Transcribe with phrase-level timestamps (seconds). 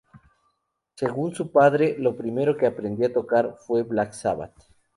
[0.95, 4.55] Según su padre, lo primero que aprendió a tocar fue Black Sabbath.